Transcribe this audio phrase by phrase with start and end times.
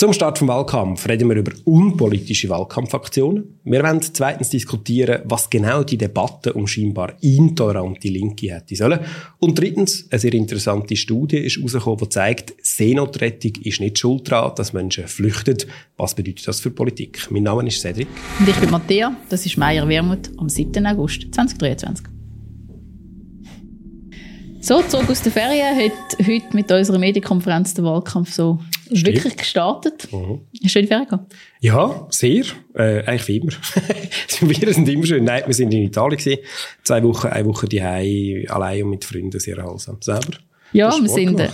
[0.00, 3.60] Zum Start vom Wahlkampf reden wir über unpolitische Wahlkampfaktionen.
[3.64, 9.00] Wir wollen zweitens diskutieren, was genau die Debatte um scheinbar intolerante Linke hätte sollen.
[9.40, 14.54] Und drittens, eine sehr interessante Studie ist herausgekommen, die zeigt, Seenotrettung ist nicht schuld daran,
[14.56, 15.58] dass Menschen flüchten.
[15.98, 17.30] Was bedeutet das für Politik?
[17.30, 18.08] Mein Name ist Cedric.
[18.38, 20.86] Und ich bin Matthäa, das ist Meier Wermut am 7.
[20.86, 22.06] August 2023.
[24.62, 28.60] So, zurück aus der Ferien hat heute mit unserer Medienkonferenz der Wahlkampf so
[28.92, 29.06] Stimmt.
[29.06, 30.08] wirklich gestartet.
[30.12, 30.40] Mhm.
[30.52, 31.32] Die Ferien gehabt?
[31.60, 32.44] Ja, sehr.
[32.74, 33.52] Äh, eigentlich wie immer.
[34.40, 35.24] wir sind immer schön.
[35.24, 36.40] Nein, wir sind in Italien gewesen.
[36.82, 39.98] Zwei Wochen, eine Woche die allein und mit Freunden sehr erholsam.
[40.00, 40.38] Selber?
[40.72, 41.48] Ja, wir sind, äh,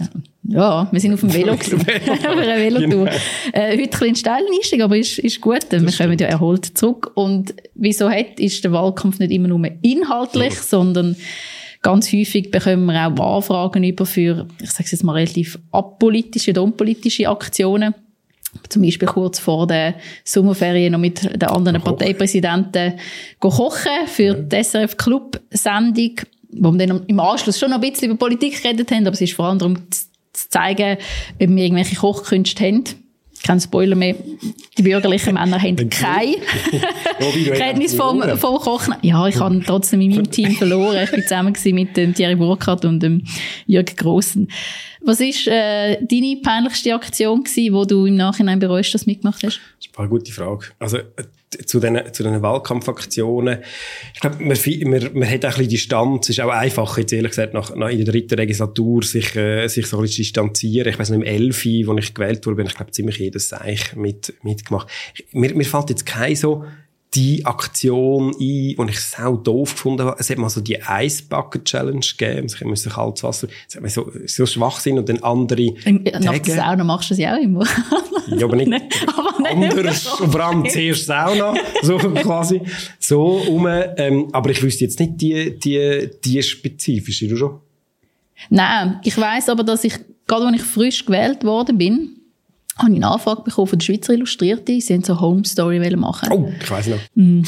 [0.44, 1.80] ja, wir sind auf dem Velo gewesen.
[1.80, 2.88] auf einer Velotour.
[2.88, 3.06] Genau.
[3.52, 5.66] Äh, heute ein bisschen steil Einstieg, aber ist, ist gut.
[5.70, 7.12] Das wir kommen ja erholt zurück.
[7.14, 10.62] Und wieso hat, ist der Wahlkampf nicht immer nur inhaltlich, ja.
[10.62, 11.16] sondern
[11.86, 16.58] Ganz häufig bekommen wir auch Anfragen über für, ich sage jetzt mal relativ apolitische und
[16.58, 17.94] unpolitische Aktionen.
[18.68, 21.96] Zum Beispiel kurz vor der Sommerferien noch mit den anderen Kochen.
[21.96, 22.94] Parteipräsidenten
[23.38, 26.16] kochen für die SRF Club Sendung,
[26.54, 29.20] wo wir dann im Anschluss schon noch ein bisschen über Politik geredet haben, aber es
[29.20, 30.98] ist vor allem darum zu zeigen,
[31.40, 32.82] ob wir irgendwelche Kochkünste haben
[33.46, 34.16] kein Spoiler mehr,
[34.76, 36.34] die bürgerlichen Männer haben kein
[37.54, 38.94] Kenntnis vom, vom Kochen.
[39.02, 41.04] Ja, ich habe trotzdem in meinem Team verloren.
[41.04, 43.22] Ich war zusammen mit dem Thierry Burkhardt und dem
[43.66, 44.48] Jürgen Grossen.
[45.00, 49.44] Was war äh, deine peinlichste Aktion gewesen, wo du im Nachhinein bereust, dass du mitgemacht
[49.44, 49.60] hast?
[49.96, 50.66] Eine gute Frage.
[50.78, 51.04] Also, äh,
[51.64, 53.60] zu den, zu den Wahlkampfaktionen.
[54.12, 56.28] Ich glaube, man, man, man hat auch ein bisschen Distanz.
[56.28, 59.66] Es ist auch einfach, jetzt ehrlich gesagt, nach, nach in der dritten Legislatur sich, äh,
[59.68, 60.88] sich so ein bisschen distanzieren.
[60.88, 63.96] Ich weiß noch, im Elfi, wo ich gewählt wurde, bin ich glaube ziemlich jedes Seich
[63.96, 64.88] mit, mitgemacht.
[65.32, 66.64] Mir, mir fällt jetzt kein so
[67.16, 70.16] die Aktion ein, die ich sau doof gefunden habe.
[70.18, 72.46] Es hat mal so die Ice Bucket Challenge gegeben.
[72.46, 75.72] Ich musste kaltes Wasser, es hat mir so, so Schwachsinn und dann andere
[76.20, 77.64] Nach der Sauna machst du das ja auch immer.
[78.28, 78.70] ja, aber nicht,
[79.16, 80.02] aber nicht anders.
[80.06, 82.60] vor allem zuerst Sauna, so quasi.
[82.98, 87.60] So um, ähm, aber ich wüsste jetzt nicht die, die, die spezifische, du schon?
[88.50, 89.94] Nein, ich weiss aber, dass ich,
[90.26, 92.15] gerade als ich frisch gewählt worden bin,
[92.78, 94.78] habe ich eine Anfrage bekommen von der Schweizer Illustrierte.
[94.80, 96.28] Sie wollten so Home Story machen.
[96.30, 96.98] Oh, ich weiss noch.
[97.14, 97.42] Mm.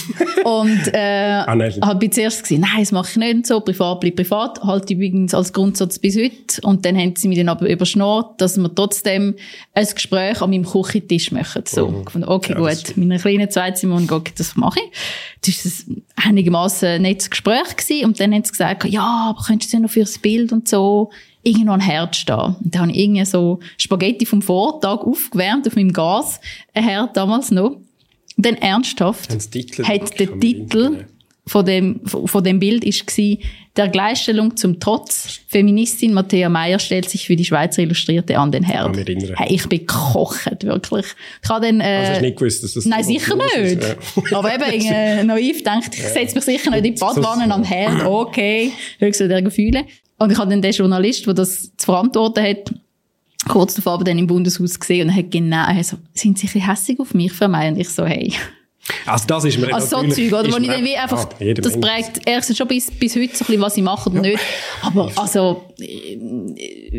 [0.44, 1.74] Und, äh, ah, nein.
[1.82, 5.52] habe zuerst gesagt, nein, das mache ich nicht so, privat bleibt privat, halt übrigens als
[5.52, 6.62] Grundsatz bis heute.
[6.62, 9.34] Und dann haben sie mich dann aber überschnurrt, dass wir trotzdem
[9.74, 11.64] ein Gespräch an meinem Küchentisch machen.
[11.66, 11.88] So.
[11.88, 12.06] Mhm.
[12.06, 13.48] Fand, okay, ja, gut, meine kleinen
[14.10, 15.62] okay, das mache ich.
[15.62, 18.06] Das war ein einigermaßen nettes Gespräch gewesen.
[18.06, 21.10] Und dann haben sie gesagt, ja, aber könntest du ja noch fürs Bild und so
[21.48, 22.56] irgendwo ein Herz stehen.
[22.62, 26.40] Und da habe ich irgendwie so Spaghetti vom Vortag aufgewärmt auf meinem Gas,
[26.74, 27.76] ein Herd damals noch.
[28.36, 31.04] Und dann ernsthaft hat der Titel
[31.48, 33.40] von dem, von dem Bild ist gsi,
[33.76, 38.64] der Gleichstellung zum Trotz, Feministin Matthäa Meyer stellt sich für die Schweizer Illustrierte an den
[38.64, 38.96] Herd.
[39.36, 41.06] Hey, ich bin gekocht, wirklich.
[41.42, 43.56] Ich habe dann, äh, also hast du nicht gewusst, dass das Nein, sicher nicht.
[43.56, 43.96] Ist,
[44.30, 44.38] ja.
[44.38, 47.64] Aber eben, äh, naiv denkt, ich setze mich sicher nicht in die Badwanne an den
[47.64, 49.84] Herd, okay, höchstens der Gefühle.
[50.18, 52.74] Und ich habe dann den Journalist, der das zu verantworten hat,
[53.48, 56.98] kurz davor dann im Bundeshaus gesehen und er hat genau, also, sind Sie ein hässig
[56.98, 57.68] auf mich für mich?
[57.68, 58.34] Und ich so, hey.
[59.04, 60.50] Also das ist mir Also so Zeug, oder?
[60.50, 63.46] Wo ich dann wie einfach, ah, das prägt erstens schon bis, bis heute so ein
[63.46, 64.38] bisschen, was ich mache oder nicht.
[64.82, 65.64] Aber also,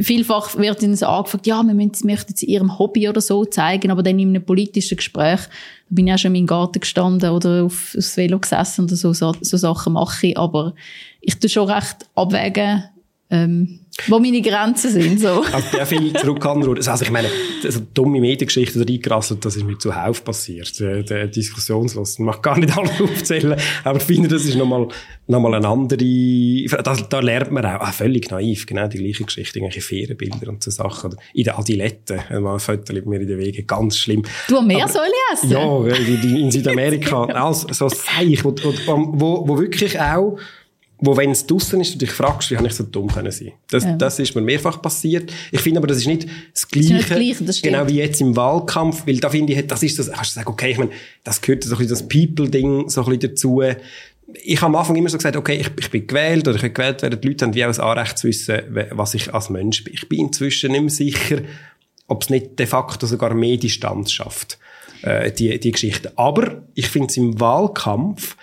[0.01, 3.89] vielfach wird ihnen so angefragt, ja, wir müssen, möchten sie ihrem Hobby oder so zeigen,
[3.91, 5.49] aber dann in einem politischen Gespräch, da
[5.89, 9.13] bin ich auch schon in meinem Garten gestanden oder auf, aufs Velo gesessen oder so,
[9.13, 10.75] so, so Sachen mache ich, aber
[11.21, 12.83] ich tue schon recht abwägen,
[13.31, 15.19] ähm, wo meine Grenzen sind.
[15.19, 15.43] So.
[15.53, 17.27] Also, ja, viel zurück Also, ich meine,
[17.63, 20.79] also, dumme Mediengeschichten reingerasselt, das ist mir zuhauf passiert.
[20.79, 22.13] Der, der Diskussionslos.
[22.13, 24.87] Ich mag gar nicht alles aufzählen, aber ich finde, das ist nochmal,
[25.27, 25.97] nochmal eine andere,
[26.81, 30.63] da, da lernt man auch, ah, völlig naiv, genau die gleiche Geschichte, irgendwelche Ferienbilder und
[30.63, 31.15] so Sachen.
[31.33, 34.23] In der Adilette, mal ein Foto mit mir in den Wegen, ganz schlimm.
[34.47, 35.51] Du hast mehr soll ich essen?
[35.51, 35.85] Ja,
[36.39, 40.37] in Südamerika, alles, so Seich, wo, wo, wo wirklich auch,
[41.01, 43.53] wo, wenn es draussen ist, du dich fragst, wie habe ich so dumm können sein?
[43.69, 43.95] Das, ja.
[43.95, 45.31] das ist mir mehrfach passiert.
[45.51, 48.35] Ich finde aber, das ist nicht das Gleiche, das, Gleiche, das genau wie jetzt im
[48.35, 50.91] Wahlkampf, weil da finde ich, das ist das, kannst du sagen, okay, ich meine,
[51.23, 53.61] das gehört so ein bisschen das People-Ding so ein bisschen dazu.
[54.43, 56.73] Ich habe am Anfang immer so gesagt, okay, ich, ich bin gewählt oder ich bin
[56.73, 57.19] gewählt werden.
[57.21, 58.59] Die Leute haben wie auch ein Anrecht zu wissen,
[58.91, 59.93] was ich als Mensch bin.
[59.93, 61.41] Ich bin inzwischen nicht mehr sicher,
[62.07, 64.59] ob es nicht de facto sogar mehr Distanz schafft,
[65.03, 66.11] äh, die, die Geschichte.
[66.17, 68.35] Aber ich finde es im Wahlkampf,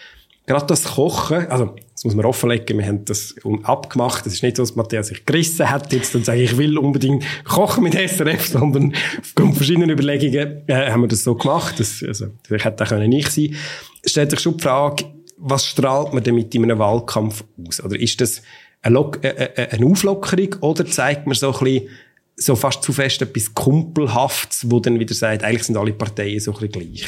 [0.46, 4.26] gerade das Kochen, also das muss man offenlegen, wir haben das abgemacht.
[4.26, 7.25] Es ist nicht so, dass Matthias sich gerissen hat jetzt und sagt, ich will unbedingt
[7.44, 11.81] kochen mit SRF, sondern aufgrund verschiedener Überlegungen äh, haben wir das so gemacht.
[11.81, 13.56] Das, also, vielleicht hätte auch nicht sein
[14.04, 15.04] Stellt sich schon die Frage,
[15.38, 17.82] was strahlt man denn mit in einem Wahlkampf aus?
[17.82, 18.42] Oder ist das
[18.82, 21.88] eine, Lock äh, äh, eine Auflockerung oder zeigt man so ein bisschen,
[22.37, 26.52] so fast zu fest etwas Kumpelhaftes, wo dann wieder sagt, eigentlich sind alle Parteien so
[26.52, 27.06] ein bisschen gleich.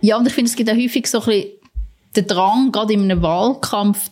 [0.00, 1.61] Ja, und ich finde, es gibt auch häufig so ein bisschen
[2.16, 4.10] den Drang, gerade in einem Wahlkampf,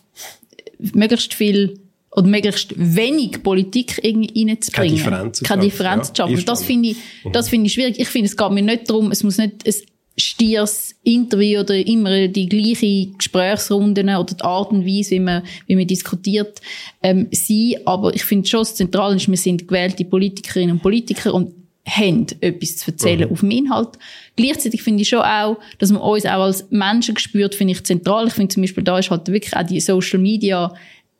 [0.79, 1.79] möglichst viel
[2.11, 4.97] oder möglichst wenig Politik irgendwie reinzubringen.
[4.97, 5.43] Keine Differenz.
[5.43, 6.45] Keine Differenz zu schaffen.
[6.45, 6.97] Das finde ich,
[7.31, 7.99] das finde ich schwierig.
[7.99, 9.73] Ich finde, es geht mir nicht darum, es muss nicht ein
[10.17, 15.75] stieres Interview oder immer die gleiche Gesprächsrunden oder die Art und Weise, wie man, wie
[15.75, 16.59] man diskutiert,
[17.01, 17.75] ähm, sein.
[17.85, 22.27] Aber ich finde schon, das Zentrale ist, wir sind gewählte Politikerinnen und Politiker und haben
[22.41, 23.33] etwas zu erzählen mhm.
[23.33, 23.89] auf dem Inhalt.
[24.35, 28.27] Gleichzeitig finde ich schon auch, dass man uns auch als Menschen gespürt, finde ich zentral.
[28.27, 30.73] Ich finde zum Beispiel, da ist halt wirklich auch die Social Media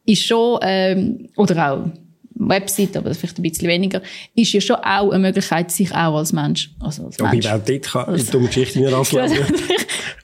[0.05, 1.89] ist schon, ähm, oder auch
[2.49, 4.01] Website, aber vielleicht ein bisschen weniger,
[4.35, 7.45] ist ja schon auch eine Möglichkeit, sich auch als Mensch, also als Mensch.
[7.45, 9.45] Aber auch dort kann also, dumme Geschichte nicht anlesen.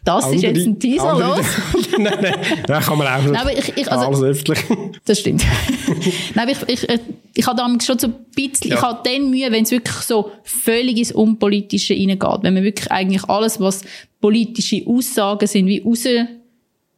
[0.04, 1.46] das andere, ist jetzt ein Teaser, andere, los?
[1.98, 2.36] nein, nein,
[2.66, 4.60] da kann man auch nein, aber ich, ich, also, alles öffentlich.
[5.06, 5.44] das stimmt.
[6.36, 7.02] nein, ich, ich, ich,
[7.36, 8.78] ich habe damit schon so ein bisschen, ja.
[8.78, 12.92] ich habe dann Mühe, wenn es wirklich so völlig ins Unpolitische reingeht, wenn man wirklich
[12.92, 13.84] eigentlich alles, was
[14.20, 16.06] politische Aussagen sind, wie raus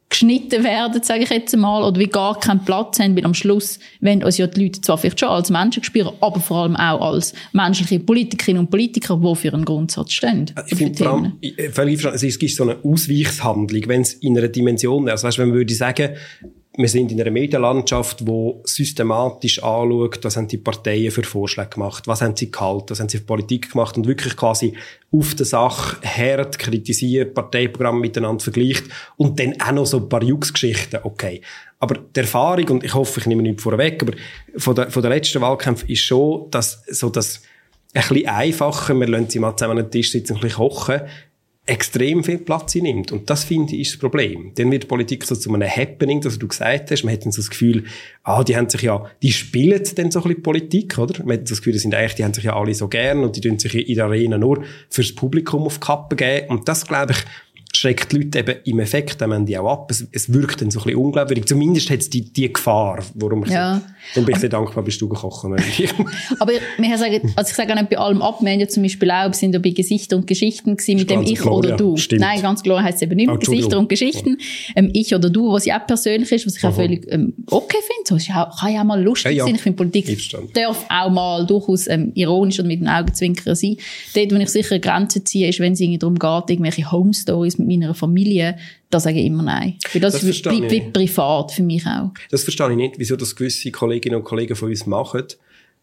[0.09, 3.79] geschnitten werden, sage ich jetzt mal, oder wie gar keinen Platz haben, weil am Schluss
[4.01, 7.13] wenn uns ja die Leute zwar vielleicht schon als Menschen spüren, aber vor allem auch
[7.13, 10.51] als menschliche Politikerinnen und Politiker, die für einen Grundsatz stehen.
[10.67, 11.33] Ich finde vor allem,
[11.71, 15.13] völlig es ist so eine Ausweichshandlung, wenn es in einer Dimension wäre.
[15.13, 16.15] Also weißt, wenn man würde sagen,
[16.79, 22.07] wir sind in einer Medienlandschaft, wo systematisch anschaut, was haben die Parteien für Vorschläge gemacht,
[22.07, 24.77] was haben sie gehalten, was haben sie für Politik gemacht und wirklich quasi
[25.11, 28.85] auf der Sache hart kritisiert, Parteiprogramme miteinander vergleicht
[29.17, 31.41] und dann auch noch so ein paar Jux-Geschichten, okay.
[31.79, 34.13] Aber die Erfahrung, und ich hoffe, ich nehme nicht vorweg, aber
[34.55, 37.41] von der, von der letzten Wahlkämpfe ist schon, dass so das
[37.93, 41.01] ein bisschen einfacher, wir lassen sie mal zusammen an den Tisch sitzen, ein bisschen kochen,
[41.69, 43.11] extrem viel Platz nimmt.
[43.11, 44.51] Und das, finde ich, ist das Problem.
[44.55, 47.03] Dann wird Politik so zu einem Happening, das du gesagt hast.
[47.03, 47.83] Man hat dann so das Gefühl,
[48.23, 51.23] ah, die haben sich ja, die spielen dann so ein bisschen Politik, oder?
[51.23, 53.35] Man hat das Gefühl, die sind eigentlich, die haben sich ja alle so gern und
[53.35, 56.47] die tun sich in der Arena nur fürs Publikum auf die Kappe geben.
[56.49, 57.19] Und das, glaube ich,
[57.79, 59.91] schreckt die Leute eben im Effekt am Ende auch ab.
[59.91, 61.45] Es, es wirkt dann so ein bisschen unglaubwürdig.
[61.45, 63.81] Zumindest hat es die, die Gefahr, warum ich ja.
[64.13, 65.55] so, bin ich sehr dankbar, bist du gekochen.
[66.39, 68.83] Aber wir sagen, also ich sage auch nicht bei allem ab, wir haben ja zum
[68.83, 71.95] Beispiel auch, wir sind ja bei Gesichter und Geschichten gewesen, mit dem Ich oder Du.
[71.95, 72.19] Stimmt.
[72.19, 74.37] Nein, ganz klar heisst es eben nicht oh, Gesichter und Geschichten.
[74.75, 76.71] Ähm, ich oder Du, was ja auch persönlich ist, was ich Aha.
[76.71, 78.21] auch völlig ähm, okay finde.
[78.21, 79.45] So, auch, kann ja auch mal lustig ja, ja.
[79.45, 79.55] sein.
[79.55, 80.19] Ich finde, Politik
[80.53, 83.77] darf auch mal durchaus ähm, ironisch und mit den Augenzwinkern sein.
[84.15, 87.57] Dort, wo ich sicher eine Grenze ziehe, ist, wenn es darum geht, irgendwelche Home Stories
[87.57, 88.57] mit meiner Familie,
[88.89, 89.77] da sage ich immer nein.
[89.93, 92.11] Weil das, das bleibt wie privat für mich auch.
[92.31, 95.23] Das verstehe ich nicht, wieso das gewisse Kolleginnen und Kollegen von uns machen.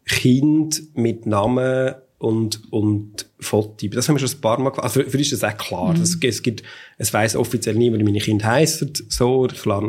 [0.05, 3.87] Kind mit Namen und, und Foto.
[3.87, 4.83] Das haben wir schon ein paar Mal gemacht.
[4.83, 5.93] Also für, für ist das auch klar.
[5.93, 6.01] Mhm.
[6.01, 6.63] Es, es gibt,
[6.97, 9.47] es weiss offiziell niemand, wie meine Kinder heissen, so.
[9.47, 9.83] Klar,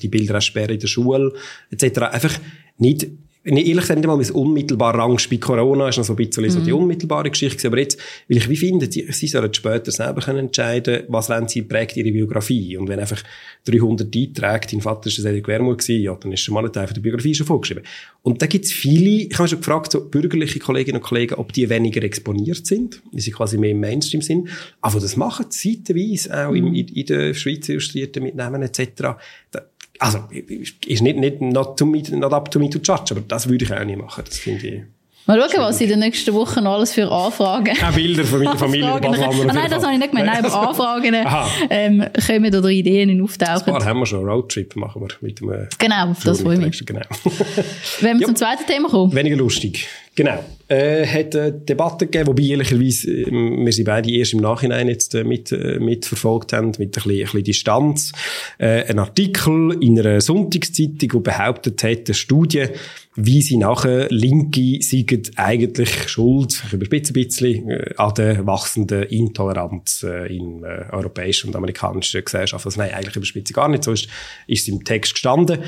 [0.00, 1.32] die Bilder auch sperren in der Schule,
[1.70, 2.00] etc.
[2.02, 2.38] Einfach
[2.78, 3.08] nicht,
[3.44, 6.50] ehrlich gesagt nicht einmal mein unmittelbarer Angst bei Corona ist noch so ein bisschen mhm.
[6.50, 6.78] so die mhm.
[6.78, 7.98] unmittelbare Geschichte aber jetzt,
[8.28, 12.12] weil ich wie finde, sie sollen später selber können entscheiden, was wollen sie prägt ihre
[12.12, 13.22] Biografie und wenn einfach
[13.64, 16.86] 300 Einträge, dein Vater ist ein Wermut gewesen, ja, dann ist schon mal ein Teil
[16.86, 17.84] von der Biografie schon vorgeschrieben.
[18.22, 21.52] Und da gibt es viele, ich habe schon gefragt, so bürgerliche Kolleginnen und Kollegen, ob
[21.52, 24.48] die weniger exponiert sind, weil sie quasi mehr im Mainstream sind,
[24.80, 26.74] aber das machen sie zeitweise auch mhm.
[26.74, 29.16] in, in, der Schweiz illustrierten Mitnahmen etc.
[29.50, 29.62] Da,
[30.02, 33.48] also, ist nicht, nicht not, to me, not up to me to judge, aber das
[33.48, 34.24] würde ich auch nicht machen.
[34.26, 34.82] Das finde ich.
[35.24, 37.74] Mal schauen, was in den nächsten Wochen alles für Anfragen.
[37.74, 40.26] Keine Bilder von meiner Familie und ah, Nein, das habe ich nicht gemeint.
[40.26, 41.14] Nein, aber Anfragen
[41.70, 43.72] ähm, kommen oder Ideen auftauchen.
[43.72, 44.28] Ein paar haben wir schon.
[44.28, 45.68] Roadtrip machen wir mit dem.
[45.78, 46.84] Genau, auf das freue ich mich.
[46.84, 47.02] Genau.
[48.00, 49.14] Wenn wir zum zweiten Thema kommen.
[49.14, 49.86] Weniger lustig.
[50.14, 50.44] Genau.
[50.68, 55.14] Äh, hat eine Debatte gegeben, wobei ehrlicherweise äh, wir sie beide erst im Nachhinein jetzt
[55.14, 58.12] äh, mit, äh, mitverfolgt haben, mit ein bisschen, ein bisschen Distanz.
[58.58, 62.66] Äh, ein Artikel in einer Sonntagszeitung, der behauptet hat, eine Studie,
[63.14, 69.02] wie sie nachher Linke seien eigentlich schuld, ich überspitze ein bisschen, äh, an der wachsenden
[69.04, 72.68] Intoleranz äh, in äh, europäischen und amerikanischen Gesellschaften.
[72.68, 74.08] Also nein, eigentlich überspitze gar nicht, so ist,
[74.46, 75.58] ist es im Text gestanden.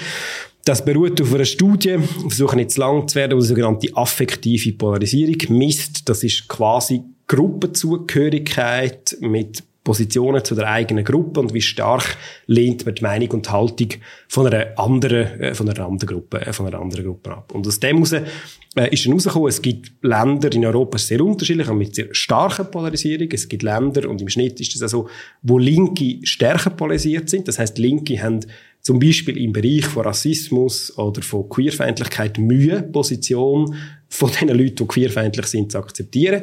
[0.64, 5.58] Das beruht auf einer Studie, versuchen nicht zu lang zu werden, die sogenannte affektive Polarisierung
[5.58, 6.08] misst.
[6.08, 12.94] Das ist quasi Gruppenzugehörigkeit mit Positionen zu der eigenen Gruppe und wie stark lehnt man
[12.94, 13.90] die Meinung und Haltung
[14.28, 17.52] von einer anderen, äh, von einer anderen Gruppe, äh, von einer anderen Gruppe ab.
[17.54, 21.70] Und aus dem heraus äh, ist dann herausgekommen, es gibt Länder in Europa sehr unterschiedlich,
[21.70, 23.28] mit sehr starker Polarisierung.
[23.30, 25.08] Es gibt Länder, und im Schnitt ist das auch so,
[25.42, 27.46] wo Linke stärker polarisiert sind.
[27.46, 28.40] Das heißt, Linke haben
[28.80, 33.74] zum Beispiel im Bereich von Rassismus oder von Queerfeindlichkeit Mühe, Position
[34.14, 36.42] von den Leuten, die queerfeindlich sind, zu akzeptieren.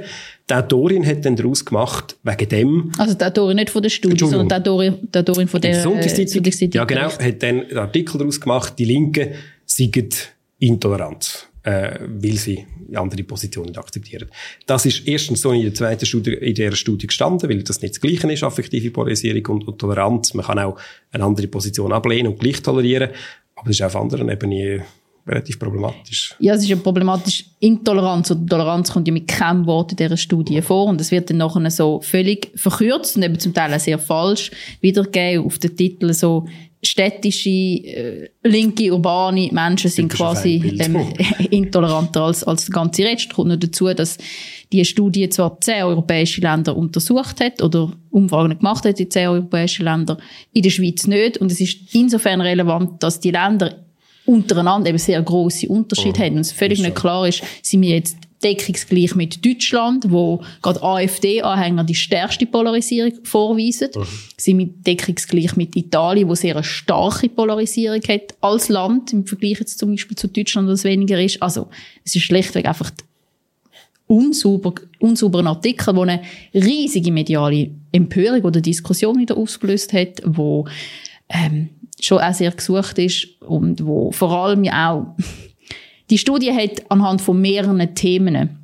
[0.49, 2.91] Die Autorin hat dann daraus gemacht, wegen dem...
[2.97, 6.43] Also die Autorin nicht von der Studie, sondern die Autorin, die Autorin von der Sonntagszeitung.
[6.73, 7.09] Ja, genau.
[7.09, 9.29] Hat dann einen Artikel daraus gemacht, die Linken
[9.65, 10.09] seien
[10.59, 11.47] intolerant.
[11.63, 14.29] äh, weil sie andere Positionen akzeptieren.
[14.65, 17.95] Das ist erstens so in der zweiten Studie, in der Studie gestanden, weil das nicht
[17.95, 20.33] das Gleiche ist, affektive Polarisierung und, und Toleranz.
[20.33, 20.77] Man kann auch
[21.11, 23.09] eine andere Position ablehnen und gleich tolerieren,
[23.55, 24.81] aber das ist auf anderen Ebenen
[25.27, 26.35] relativ problematisch.
[26.39, 27.45] Ja, es ist ja problematisch.
[27.59, 31.29] Intoleranz oder Toleranz kommt ja mit keinem Wort in dieser Studie vor und es wird
[31.29, 34.51] dann nachher so völlig verkürzt und eben zum Teil auch sehr falsch
[34.81, 36.45] wiedergegeben auf den Titel so
[36.83, 41.13] städtische, äh, linke, urbane Menschen sind quasi ähm,
[41.51, 43.33] intoleranter als, als der ganze Rest.
[43.33, 44.17] Kommt noch dazu, dass
[44.71, 49.85] die Studie zwar zehn europäische Länder untersucht hat oder Umfragen gemacht hat in zehn europäischen
[49.85, 50.17] Ländern,
[50.53, 51.37] in der Schweiz nicht.
[51.37, 53.85] Und es ist insofern relevant, dass die Länder
[54.25, 56.35] untereinander eben sehr große Unterschiede oh, haben.
[56.35, 61.83] Und es völlig nicht klar ist, sind wir jetzt deckungsgleich mit Deutschland, wo gerade AfD-Anhänger
[61.83, 63.89] die stärkste Polarisierung vorweisen.
[63.95, 64.07] Mhm.
[64.37, 69.59] Sind wir deckungsgleich mit Italien, wo sehr eine starke Polarisierung hat als Land, im Vergleich
[69.59, 71.41] jetzt zum Beispiel zu Deutschland, das weniger ist.
[71.41, 71.67] Also,
[72.03, 72.91] es ist schlichtweg einfach
[74.07, 76.21] unsauber, unsauberen Artikel, der eine
[76.53, 80.67] riesige mediale Empörung oder Diskussion wieder ausgelöst hat, wo
[81.29, 81.69] ähm,
[82.01, 85.15] schon auch sehr gesucht ist und wo vor allem ja auch
[86.09, 88.57] die Studie hat anhand von mehreren Themen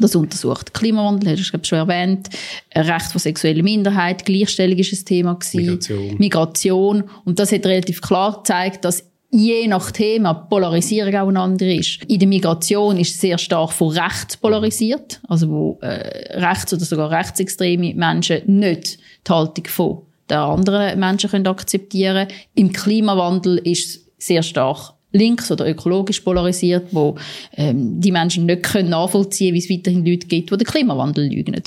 [0.00, 0.74] das untersucht.
[0.74, 2.28] Klimawandel, hast du schon erwähnt,
[2.74, 6.16] Recht von sexueller Minderheit, Gleichstellung ist ein Thema gewesen, Migration.
[6.18, 7.04] Migration.
[7.24, 12.04] Und das hat relativ klar gezeigt, dass je nach Thema Polarisierung auch eine andere ist.
[12.04, 17.10] In der Migration ist sehr stark von rechts polarisiert, also wo äh, rechts oder sogar
[17.10, 24.26] rechtsextreme Menschen nicht die Haltung von der anderen Menschen können akzeptieren Im Klimawandel ist es
[24.26, 27.16] sehr stark links oder ökologisch polarisiert, wo
[27.56, 31.62] ähm, die Menschen nicht können nachvollziehen wie es weiterhin Leute gibt, die den Klimawandel lügen.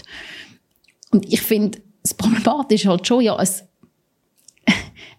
[1.12, 3.64] Und ich finde, das Problematische halt schon, ja, es,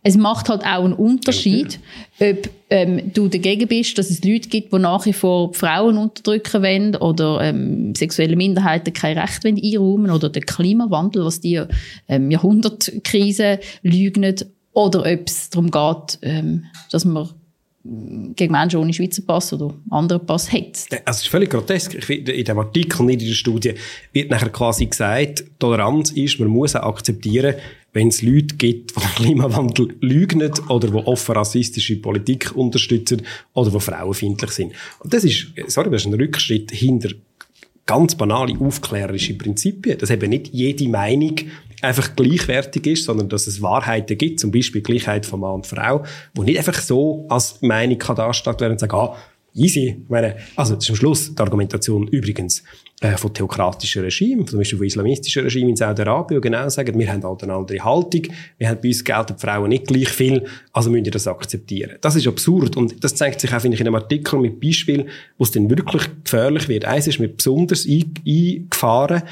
[0.02, 1.78] es macht halt auch einen Unterschied,
[2.18, 6.62] ob ähm, du dagegen bist, dass es Leute gibt, die nach wie vor Frauen unterdrücken
[6.62, 11.62] wollen oder ähm, sexuelle Minderheiten kein Recht wollen einräumen oder den Klimawandel, was die
[12.09, 14.35] ähm, Jahrhundertkrise lügen,
[14.73, 17.28] oder ob es darum geht, ähm, dass man
[17.84, 20.86] gegen Menschen ohne Schweizer Pass oder anderen Pass hat.
[21.04, 21.94] Also es ist völlig grotesk.
[21.94, 23.74] Ich finde, in dem Artikel, nicht in der Studie,
[24.12, 27.54] wird nachher quasi gesagt, Toleranz ist, man muss auch akzeptieren,
[27.92, 33.22] wenn es Leute gibt, die den Klimawandel lügen oder die offen rassistische Politik unterstützen
[33.52, 34.72] oder die frauenfeindlich sind.
[35.00, 37.10] Und das ist, sorry, das ist ein Rückschritt hinter
[37.84, 41.34] ganz banale aufklärerische Prinzipien, dass eben nicht jede Meinung
[41.82, 46.04] einfach gleichwertig ist, sondern dass es Wahrheiten gibt, zum Beispiel Gleichheit von Mann und Frau,
[46.34, 49.16] wo nicht einfach so als Meinung kann dargestellt werden und sagen, ah,
[49.54, 50.02] easy.
[50.02, 52.62] Ich meine, also am Schluss die Argumentation übrigens
[53.00, 57.22] äh, von theokratischen Regimen, zum Beispiel von islamistischen Regimen in Saudi-Arabien, genau sagen, wir haben
[57.22, 58.22] halt eine andere Haltung,
[58.58, 61.96] wir haben bei uns gelten die Frauen nicht gleich viel, also müssen wir das akzeptieren.
[62.00, 65.08] Das ist absurd und das zeigt sich auch, finde ich, in einem Artikel mit Beispielen,
[65.36, 66.84] wo es dann wirklich gefährlich wird.
[66.84, 69.22] Eins ist mir besonders eingefahren,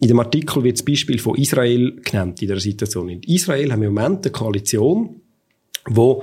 [0.00, 3.08] in dem Artikel wird das Beispiel von Israel genannt in der Situation.
[3.08, 5.20] In Israel haben wir im Moment eine Koalition,
[5.86, 6.22] wo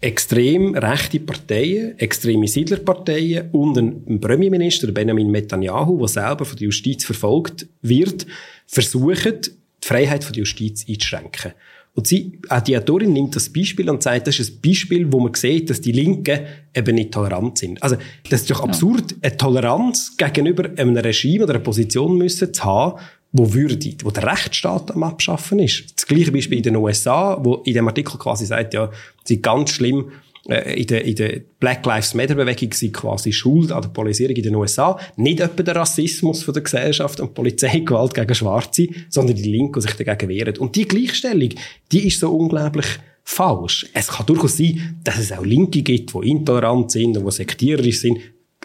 [0.00, 7.04] extrem rechte Parteien, extreme Siedlerparteien und ein Premierminister, Benjamin Netanyahu, der selber von der Justiz
[7.04, 8.26] verfolgt wird,
[8.66, 11.52] versuchen, die Freiheit von der Justiz einzuschränken.
[11.94, 15.18] Und sie, auch die Autorin nimmt das Beispiel und sagt, das ist ein Beispiel, wo
[15.20, 16.40] man sieht, dass die Linken
[16.74, 17.82] eben nicht tolerant sind.
[17.82, 17.96] Also,
[18.30, 23.00] das ist doch absurd, eine Toleranz gegenüber einem Regime oder einer Position müssen zu haben,
[23.32, 25.96] wo würde, wo der Rechtsstaat am Abschaffen ist.
[25.96, 28.90] Das gleiche Beispiel in den USA, wo in dem Artikel quasi sagt, ja,
[29.24, 30.12] sie ganz schlimm,
[30.48, 34.42] in der, in der Black Lives Matter Bewegung sind quasi schuld an der Polarisierung in
[34.42, 34.98] den USA.
[35.16, 39.86] Nicht etwa der Rassismus von der Gesellschaft und Polizeigewalt gegen Schwarze, sondern die Linke, die
[39.86, 40.56] sich dagegen wehren.
[40.56, 41.50] Und die Gleichstellung,
[41.92, 42.86] die ist so unglaublich
[43.24, 43.86] falsch.
[43.92, 48.00] Es kann durchaus sein, dass es auch Linke gibt, die intolerant sind und die sektiererisch
[48.00, 48.18] sind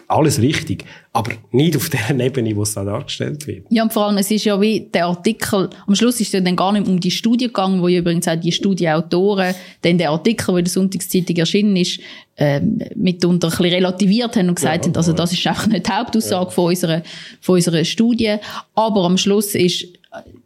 [0.08, 3.66] alles richtig, aber nicht auf der Ebene, wo es da dargestellt wird.
[3.70, 6.40] Ja, und vor allem, es ist ja wie der Artikel, am Schluss ist es ja
[6.40, 10.10] dann gar nicht um die Studie gegangen, wo ja übrigens auch die Studieautoren dann der
[10.10, 12.00] Artikel, der in der Sonntagszeitung erschienen ist,
[12.36, 15.86] ähm, mitunter ein bisschen relativiert haben und gesagt ja, haben, also das ist auch nicht
[15.86, 16.50] die Hauptaussage ja.
[16.50, 17.02] von, unserer,
[17.40, 18.36] von unserer Studie,
[18.74, 19.86] aber am Schluss ist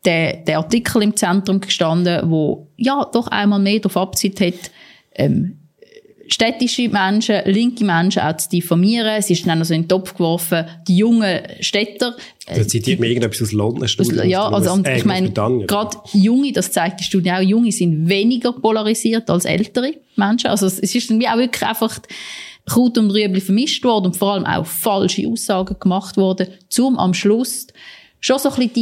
[0.04, 4.70] der, der Artikel im Zentrum gestanden, wo ja doch einmal mehr darauf abzieht hat,
[5.14, 5.58] ähm,
[6.28, 9.08] städtische Menschen, linke Menschen auch zu diffamieren.
[9.16, 12.16] Es ist dann also in den Topf geworfen, die jungen Städter.
[12.47, 13.88] Da zitiert mir irgendetwas aus London.
[13.88, 17.73] Studie, ja, also und äh, ich meine, gerade Junge, das zeigt die Studie auch, Junge
[17.73, 20.49] sind weniger polarisiert als ältere Menschen.
[20.49, 21.99] Also es ist dann wie auch wirklich einfach
[22.66, 27.14] Kraut und Rüebli vermischt worden und vor allem auch falsche Aussagen gemacht worden, um am
[27.14, 27.66] Schluss
[28.20, 28.73] schon so ein bisschen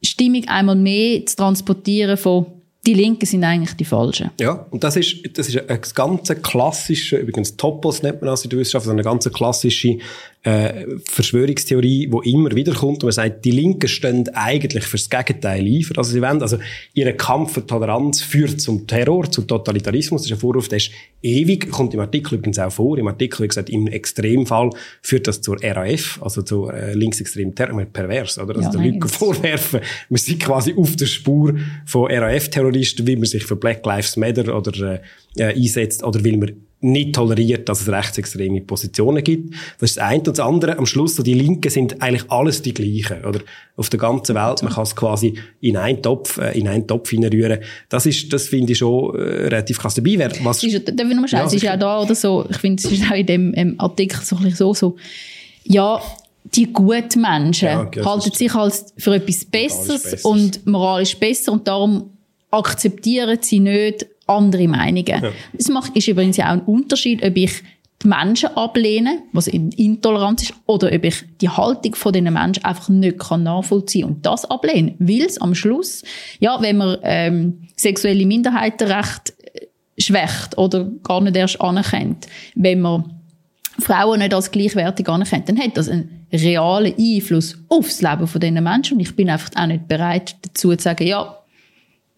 [0.00, 2.46] die Stimmung einmal mehr zu transportieren von
[2.88, 4.30] die Linken sind eigentlich die Falschen.
[4.40, 8.50] Ja, und das ist, das ist ein ganz klassischer, übrigens Topos nennt man das in
[8.50, 9.98] der Wissenschaft, eine ganz klassische
[10.44, 15.66] äh, Verschwörungstheorie, die immer wieder kommt und man sagt, die Linken stehen eigentlich fürs Gegenteil
[15.66, 16.40] ein, für das sie wollen.
[16.42, 16.58] Also,
[16.94, 20.22] ihr Kampf für Toleranz führt zum Terror, zum Totalitarismus.
[20.22, 20.92] Das ist ein Vorwurf, der ist
[21.22, 22.96] ewig, kommt im Artikel übrigens auch vor.
[22.98, 24.70] Im Artikel, wie gesagt, im Extremfall
[25.02, 28.56] führt das zur RAF, also zur äh, linksextremen Terror, pervers, oder?
[28.56, 31.54] Also, ja, den Leuten vorwerfen, wir sind quasi auf der Spur
[31.84, 35.00] von RAF-Terroristen, wie man sich für Black Lives Matter oder
[35.36, 39.54] äh, einsetzt, oder will man nicht toleriert, dass es rechtsextreme Positionen gibt.
[39.80, 40.18] Das ist das eine.
[40.18, 43.40] Und das andere, am Schluss, so die Linken sind eigentlich alles die gleichen, oder?
[43.76, 44.62] Auf der ganzen Welt.
[44.62, 47.58] Man kann es quasi in einen Topf, äh, in einen Topf hineinrühren.
[47.88, 50.14] Das ist, das finde ich schon äh, relativ krass dabei.
[50.18, 51.40] Wer, was, ist, darf ich noch schauen?
[51.40, 53.74] Ja, es ist ja da oder so, ich finde, es ist auch in dem ähm,
[53.78, 54.96] Artikel so, so, so,
[55.64, 56.00] ja,
[56.54, 62.10] die guten Menschen ja, halten sich als für etwas Besseres und moralisch besser und darum
[62.50, 65.06] akzeptieren sie nicht andere Meinungen.
[65.06, 65.30] Ja.
[65.56, 67.62] Es macht, ist übrigens ja auch ein Unterschied, ob ich
[68.02, 72.88] die Menschen ablehne, was Intoleranz ist, oder ob ich die Haltung von diesen Menschen einfach
[72.88, 74.94] nicht kann nachvollziehen und das ablehnen.
[74.98, 76.04] Weil es am Schluss,
[76.38, 79.66] ja, wenn man ähm, sexuelle Minderheitenrechte äh,
[80.00, 83.18] schwächt oder gar nicht erst anerkennt, wenn man
[83.80, 88.62] Frauen nicht als gleichwertig anerkennt, dann hat das einen realen Einfluss aufs Leben von diesen
[88.62, 91.37] Menschen und ich bin einfach auch nicht bereit dazu zu sagen, ja,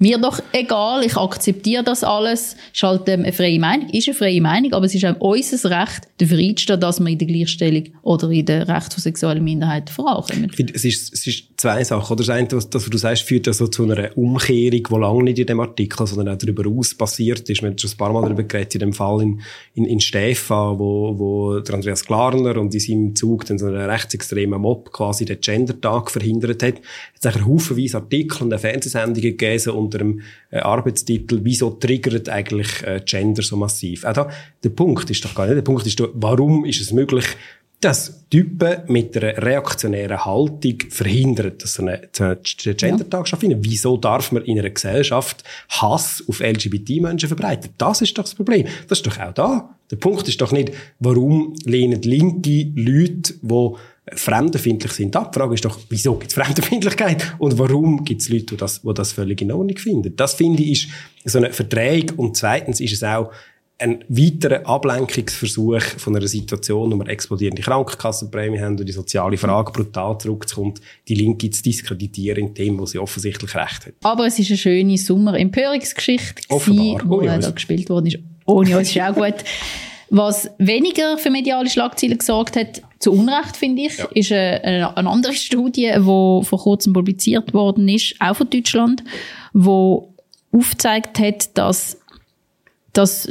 [0.00, 4.16] mir doch egal, ich akzeptiere das alles, ist halt ähm, eine freie Meinung, ist eine
[4.16, 7.84] freie Meinung, aber es ist auch unser Recht, dafür einzustehen, dass wir in der Gleichstellung
[8.02, 10.46] oder in der Recht von sexuellen Minderheiten vorankommen.
[10.50, 12.12] Ich finde, es ist, es ist zwei Sachen.
[12.12, 15.22] Oder das eine, was, was du sagst, führt ja so zu einer Umkehrung, die lange
[15.24, 17.60] nicht in dem Artikel, sondern auch darüber aus passiert ist.
[17.62, 19.42] Wir haben schon ein paar Mal darüber geredet, in dem Fall in,
[19.74, 24.60] in, in Stefan, wo, wo Andreas Klarner und in seinem Zug dann so einen rechtsextremen
[24.60, 26.74] Mob quasi den Gender-Tag verhindert hat.
[27.22, 33.02] Es hat haufenweise Artikel und Fernsehsendungen gegeben unter dem äh, Arbeitstitel «Wieso triggert eigentlich äh,
[33.04, 34.30] Gender so massiv?» Auch da,
[34.64, 37.26] der Punkt ist doch gar nicht, der Punkt ist doch, warum ist es möglich,
[37.80, 42.38] dass Typen mit einer reaktionären Haltung verhindern, dass so eine, so eine
[42.74, 43.60] Gender-Tag stattfindet.
[43.62, 47.70] Wieso darf man in einer Gesellschaft Hass auf LGBT-Menschen verbreiten?
[47.78, 48.66] Das ist doch das Problem.
[48.88, 49.76] Das ist doch auch da.
[49.90, 53.76] Der Punkt ist doch nicht, warum lehnen linke Leute, die
[54.14, 55.14] fremdenfindlich sind.
[55.14, 58.82] Die Frage ist doch, wieso gibt es Fremdenfindlichkeit und warum gibt es Leute, die das,
[58.82, 60.14] die das völlig in Ordnung finden?
[60.16, 60.88] Das finde ich
[61.24, 63.30] ist so eine Verträge und zweitens ist es auch
[63.80, 69.72] ein weiterer Ablenkungsversuch von einer Situation, wo wir explodierende Krankenkassenprämie haben und die soziale Frage
[69.72, 73.94] brutal zurückkommt, die Linke zu diskreditieren in dem, wo sie offensichtlich recht hat.
[74.02, 78.18] Aber es ist eine schöne Sommer-Empörungsgeschichte, die da gespielt worden ist.
[78.44, 79.36] Ohne uns ist auch gut.
[80.10, 84.08] Was weniger für mediale Schlagzeilen gesorgt hat, zu Unrecht finde ich, ja.
[84.12, 89.04] ist eine, eine, andere Studie, die vor kurzem publiziert worden ist, auch von Deutschland,
[89.52, 90.12] wo
[90.52, 91.99] aufgezeigt hat, dass
[92.92, 93.28] dass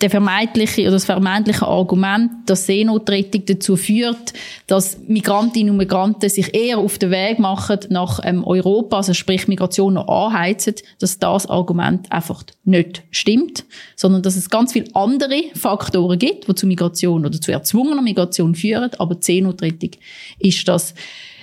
[0.00, 4.32] der vermeintliche oder das vermeintliche Argument, dass Seenotrettung dazu führt,
[4.66, 9.48] dass Migrantinnen und Migranten sich eher auf den Weg machen nach ähm, Europa, also sprich
[9.48, 13.64] Migration noch anheizen, dass das Argument einfach nicht stimmt,
[13.96, 18.54] sondern dass es ganz viele andere Faktoren gibt, die zu Migration oder zu erzwungener Migration
[18.54, 19.90] führen, aber Seenotrettung
[20.38, 20.94] ist das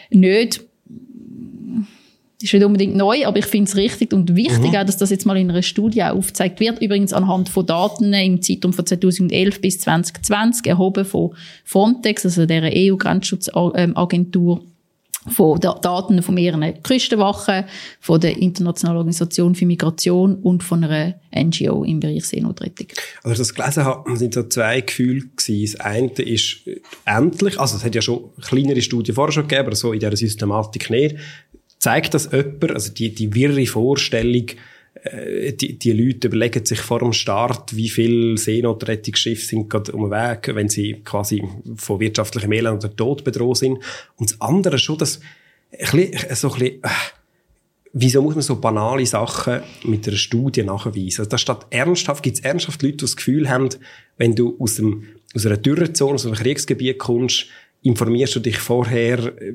[0.10, 0.66] nicht
[2.41, 4.78] ist nicht unbedingt neu, aber ich finde es richtig und wichtig, mhm.
[4.78, 6.82] auch, dass das jetzt mal in einer Studie aufgezeigt wird.
[6.82, 12.71] Übrigens anhand von Daten im Zeitraum von 2011 bis 2020 erhoben von Frontex, also der
[12.73, 14.62] EU-Grenzschutzagentur
[15.30, 17.65] von den Daten von mehreren Küstenwachen,
[18.00, 22.88] von der Internationalen Organisation für Migration und von einer NGO im Bereich Seenotrettung.
[23.23, 25.78] Als ich das gelesen habe, sind so zwei Gefühle gewesen.
[25.78, 26.58] Das eine ist
[27.06, 30.15] endlich, also es hat ja schon kleinere Studien vorher schon gegeben, aber so in dieser
[30.15, 31.15] Systematik nicht,
[31.88, 34.47] zeigt das jemand, also die, die wirre Vorstellung,
[35.04, 40.10] äh, die, die Leute überlegen sich vor dem Start, wie viele Seenotrettungsschiffe sind gerade um
[40.10, 41.41] den Weg, wenn sie quasi
[41.78, 43.80] von wirtschaftlichem Elend oder Tod bedroht sind.
[44.17, 45.21] Und das andere schon, dass
[45.71, 46.89] ein bisschen, so ein bisschen, äh,
[47.93, 51.21] wieso muss man so banale Sachen mit einer Studie nachweisen?
[51.21, 53.69] Also da steht ernsthaft, gibt es ernsthaft Leute, die das Gefühl haben,
[54.17, 57.45] wenn du aus, dem, aus einer Dürrezone, aus einem Kriegsgebiet kommst,
[57.88, 59.54] informierst du dich vorher, äh,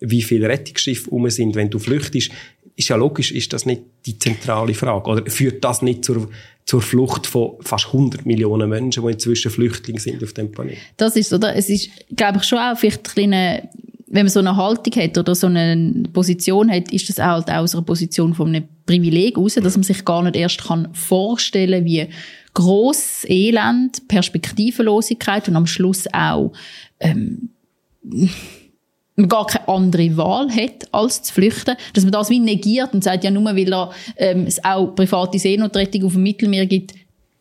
[0.00, 2.30] wie viele Rettungsschiffe um sind, wenn du flüchtest.
[2.76, 5.10] Ist ja logisch, ist das nicht die zentrale Frage?
[5.10, 6.30] Oder führt das nicht zur,
[6.64, 10.80] zur Flucht von fast 100 Millionen Menschen, die inzwischen Flüchtlinge sind auf dem Planeten?
[10.96, 11.56] Das ist, oder?
[11.56, 13.68] Es ist, glaube ich, schon auch vielleicht eine
[14.10, 17.50] wenn man so eine Haltung hat oder so eine Position hat, ist das auch halt
[17.50, 21.84] aus einer Position von einem Privileg raus, dass man sich gar nicht erst kann vorstellen
[21.84, 22.08] wie
[22.54, 26.52] gross Elend, Perspektivenlosigkeit und am Schluss auch
[27.00, 27.50] ähm,
[29.18, 33.04] man gar keine andere Wahl hat, als zu flüchten, dass man das wie negiert und
[33.04, 36.94] sagt, ja, nur weil er, ähm, es auch private Seenotrettung auf dem Mittelmeer gibt,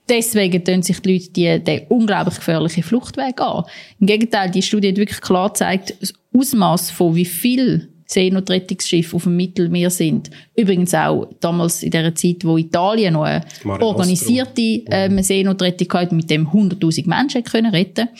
[0.09, 3.63] deswegen tun sich die Leute die, den unglaublich gefährlichen Fluchtweg an.
[3.99, 9.23] Im Gegenteil, die Studie hat wirklich klar gezeigt, das Ausmaß von wie viel Seenotrettungsschiffe auf
[9.23, 10.31] dem Mittelmeer sind.
[10.55, 16.15] Übrigens auch damals in der Zeit, wo Italien noch eine Mare organisierte ähm, Seenotrettung hatte,
[16.15, 18.11] mit dem 100.000 Menschen können retten äh,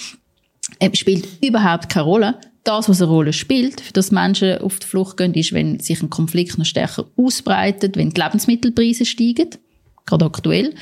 [0.94, 2.36] spielt überhaupt keine Rolle.
[2.64, 6.02] Das, was eine Rolle spielt, für das Menschen auf die Flucht gehen, ist, wenn sich
[6.02, 9.50] ein Konflikt noch stärker ausbreitet, wenn die Lebensmittelpreise steigen,
[10.06, 10.74] gerade aktuell,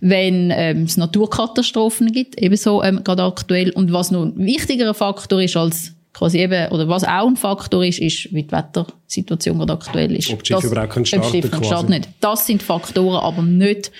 [0.00, 3.70] wenn ähm, es Naturkatastrophen gibt, ebenso ähm, gerade aktuell.
[3.70, 7.84] Und was noch ein wichtigerer Faktor ist als quasi eben, oder was auch ein Faktor
[7.84, 10.30] ist, ist, wie die Wettersituation gerade aktuell ist.
[10.30, 12.08] Ob Schiffe überhaupt können starten, ob starten nicht.
[12.20, 13.92] Das sind Faktoren, aber nicht,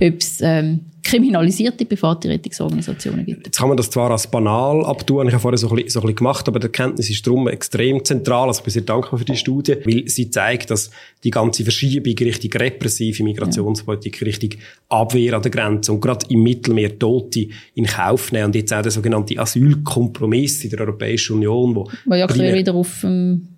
[0.00, 3.46] ob es ähm, kriminalisierte private Rettungsorganisationen gibt.
[3.46, 6.00] Jetzt kann man das zwar als banal abtun, ich habe vorher so ein, bisschen, so
[6.00, 8.48] ein bisschen gemacht, aber die Erkenntnis ist darum extrem zentral.
[8.48, 10.90] Also ich bin sehr dankbar für die Studie, weil sie zeigt, dass
[11.24, 14.26] die ganze Verschiebung Richtung repressive Migrationspolitik, ja.
[14.26, 14.50] Richtung
[14.88, 18.82] Abwehr an der Grenze und gerade im Mittelmeer Tote in Kauf nehmen und jetzt auch
[18.82, 23.48] der sogenannte Asylkompromiss in der Europäischen Union, wo, wo ja wieder auf ähm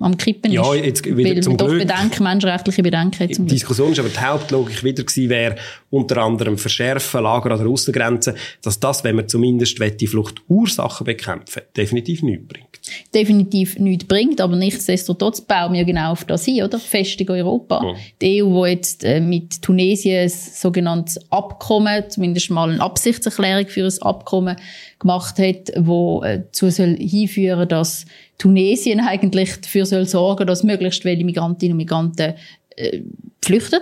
[0.00, 1.78] am Kippen ja, jetzt wieder weil zum Glück.
[1.78, 5.56] Bedenken, menschenrechtliche Bedenken Die Diskussion ist aber die Hauptlogik wieder gewesen, wäre
[5.90, 11.62] unter anderem Verschärfen, Lager an der Außengrenze, dass das, wenn man zumindest die Fluchtursachen bekämpfen
[11.76, 12.66] definitiv nichts bringt.
[13.14, 16.78] Definitiv nichts bringt, aber nichtsdestotrotz bauen wir genau auf das hin, oder?
[16.78, 17.82] Festung Europa.
[17.84, 17.94] Ja.
[18.20, 23.84] Die EU, die jetzt äh, mit Tunesien ein sogenanntes Abkommen, zumindest mal eine Absichtserklärung für
[23.84, 24.56] ein Abkommen
[24.98, 28.06] gemacht hat, wo äh, dazu soll hinführen, dass
[28.42, 32.34] Tunesien eigentlich dafür soll sorgen, dass möglichst viele Migrantinnen und Migranten
[32.74, 33.00] äh,
[33.40, 33.80] flüchten.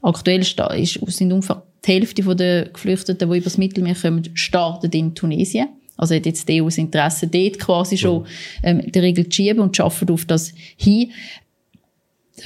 [0.00, 5.14] Aktuell ist, sind ungefähr die Hälfte der Geflüchteten, die über das Mittelmeer kommen, starten in
[5.16, 5.70] Tunesien.
[5.96, 8.26] Also hat jetzt die EU das Interesse, dort quasi schon
[8.62, 11.10] ähm, die Regel zu schieben und schaffen auf das hin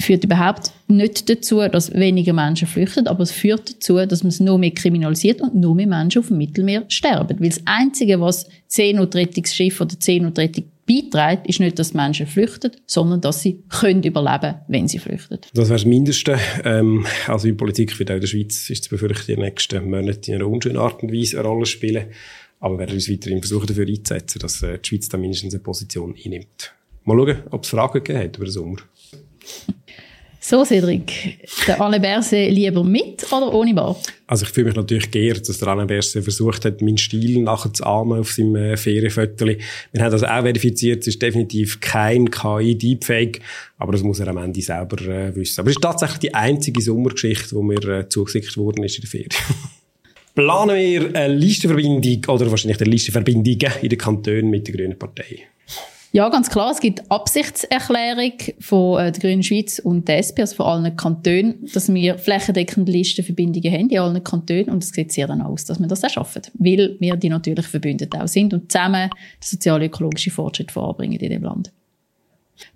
[0.01, 4.41] führt überhaupt nicht dazu, dass weniger Menschen flüchten, aber es führt dazu, dass man es
[4.41, 7.39] noch mehr kriminalisiert und noch mehr Menschen auf dem Mittelmeer sterben.
[7.39, 13.43] Weil das Einzige, was Seenotrettungsschiff oder Seenotrettung beiträgt, ist nicht, dass Menschen flüchten, sondern dass
[13.43, 15.39] sie können überleben wenn sie flüchten.
[15.55, 16.39] Das wäre das Mindeste.
[16.65, 19.91] Ähm, also in Politik wird auch in der Schweiz ist zu befürchten, in den nächsten
[19.91, 22.07] Monaten in einer unschönen Art und Weise eine Rolle spielen.
[22.61, 25.63] Aber wir werden uns weiterhin versuchen, dafür einzusetzen, dass äh, die Schweiz da mindestens eine
[25.63, 26.75] Position einnimmt.
[27.05, 28.77] Mal schauen, ob es Fragen gegeben hat über den Sommer.
[30.47, 34.13] So, Cedric, der Alain Berset lieber mit oder ohne Bart?
[34.27, 38.21] Also ich fühle mich natürlich geehrt, dass der Alain Berset versucht hat, meinen Stil nachzuahmen
[38.21, 38.77] auf seinem äh.
[38.77, 43.41] Wir haben das auch verifiziert, es ist definitiv kein KI-Deepfake,
[43.79, 45.61] aber das muss er am Ende selber äh, wissen.
[45.61, 49.11] Aber es ist tatsächlich die einzige Sommergeschichte, die mir äh, zugeschickt worden ist in der
[49.11, 49.31] Ferien.
[50.35, 55.47] Planen wir eine Listenverbindung oder wahrscheinlich eine Listenverbindungen in den Kantonen mit der Grünen Partei?
[56.15, 56.71] Ja, ganz klar.
[56.71, 61.69] Es gibt Absichtserklärung von äh, der Grünen Schweiz und der SP, also von allen Kantonen,
[61.75, 64.69] dass wir flächendeckende Listenverbindungen haben in allen Kantonen.
[64.69, 66.43] Und es sieht sehr dann aus, dass wir das auch schaffen.
[66.55, 71.43] Weil wir die natürlich verbündet auch sind und zusammen den sozial-ökologischen Fortschritt voranbringen in dem
[71.43, 71.73] Land.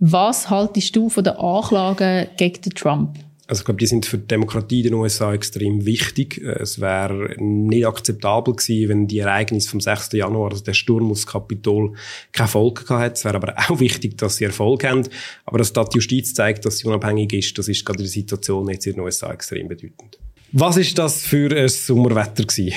[0.01, 3.21] Was haltest du von den Anklagen gegen Trump?
[3.49, 6.39] Also ich glaube, die sind für die Demokratie in den USA extrem wichtig.
[6.45, 10.13] Äh, es wäre nicht akzeptabel gewesen, wenn die Ereignisse vom 6.
[10.13, 11.95] Januar, also der Sturm aufs Kapitol,
[12.33, 13.15] keinen Erfolg gehabt hätte.
[13.15, 15.09] Es wäre aber auch wichtig, dass sie Erfolg haben.
[15.47, 18.13] Aber dass da die Justiz zeigt, dass sie unabhängig ist, das ist gerade in der
[18.13, 20.19] Situation jetzt in den USA extrem bedeutend.
[20.53, 22.75] Was ist das für ein Sommerwetter gewesen?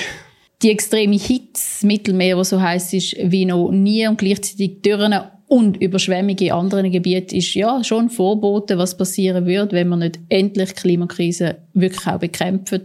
[0.62, 5.12] Die extreme Hitze, Mittelmeer, was so heiß ist wie noch nie und gleichzeitig Dürren
[5.52, 10.18] und Überschwemmungen in anderen Gebieten ist ja schon Vorbote, was passieren wird, wenn man nicht
[10.30, 12.84] endlich die Klimakrise wirklich auch bekämpfen.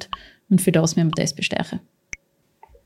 [0.49, 1.79] Und für das müssen wir das bestärken.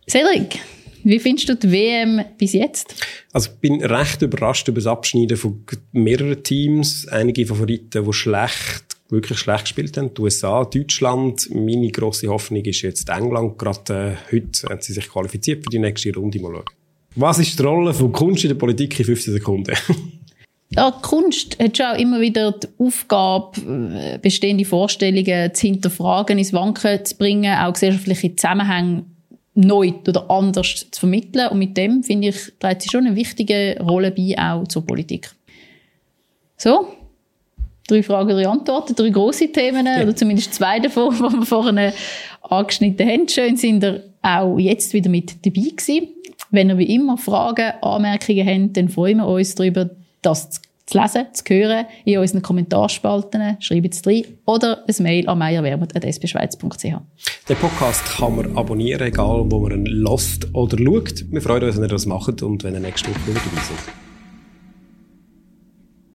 [0.08, 0.60] Cedric,
[1.04, 2.94] wie findest du die WM bis jetzt?
[3.34, 7.08] Also ich bin recht überrascht über das Abschneiden von mehreren Teams.
[7.08, 10.14] Einige Favoriten, die schlecht, wirklich schlecht gespielt haben.
[10.14, 11.50] Die USA, Deutschland.
[11.56, 13.58] Meine grosse Hoffnung ist jetzt England.
[13.58, 16.40] Gerade äh, heute haben sie sich qualifiziert für die nächste Runde.
[16.40, 16.81] Mal schauen.
[17.16, 19.76] Was ist die Rolle von Kunst in der Politik in 15 Sekunden?
[20.70, 23.62] ja, Kunst hat schon auch immer wieder die Aufgabe,
[23.94, 29.04] äh, bestehende Vorstellungen zu hinterfragen, ins Wanken zu bringen, auch gesellschaftliche Zusammenhänge
[29.54, 31.50] neu oder anders zu vermitteln.
[31.50, 35.32] Und mit dem, finde ich, trägt sie schon eine wichtige Rolle bei, auch zur Politik.
[36.56, 36.88] So,
[37.88, 40.04] drei Fragen, drei Antworten, drei grosse Themen, ja.
[40.04, 41.92] oder zumindest zwei davon, die wir vorhin
[42.42, 43.28] angeschnitten haben.
[43.28, 46.08] Schön sind ihr auch jetzt wieder mit dabei gewesen.
[46.52, 49.90] Wenn ihr wie immer Fragen, Anmerkungen habt, dann freuen wir uns darüber,
[50.22, 53.58] das zu lesen, zu hören in unseren Kommentarspalten.
[53.62, 56.84] Schreibt es rein oder ein Mail an meierwermut.sbschweiz.ch.
[57.48, 61.32] Den Podcast kann man abonnieren, egal wo man ihn lost oder schaut.
[61.32, 64.11] Wir freuen uns, wenn ihr das macht und wenn ihr nächste Woche wieder dabei seid.